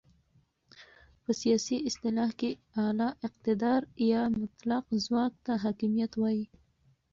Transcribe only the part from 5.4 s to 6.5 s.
ته حاکمیت وایې.